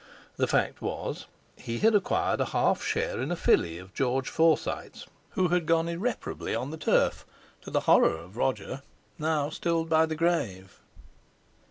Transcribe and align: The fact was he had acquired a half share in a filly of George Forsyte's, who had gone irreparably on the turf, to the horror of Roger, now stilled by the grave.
The 0.37 0.47
fact 0.47 0.81
was 0.81 1.27
he 1.55 1.77
had 1.77 1.93
acquired 1.93 2.41
a 2.41 2.45
half 2.45 2.83
share 2.83 3.21
in 3.21 3.31
a 3.31 3.35
filly 3.35 3.77
of 3.77 3.93
George 3.93 4.29
Forsyte's, 4.31 5.05
who 5.33 5.49
had 5.49 5.67
gone 5.67 5.87
irreparably 5.87 6.55
on 6.55 6.71
the 6.71 6.77
turf, 6.77 7.23
to 7.61 7.69
the 7.69 7.81
horror 7.81 8.17
of 8.17 8.35
Roger, 8.35 8.81
now 9.19 9.51
stilled 9.51 9.89
by 9.89 10.07
the 10.07 10.15
grave. 10.15 10.79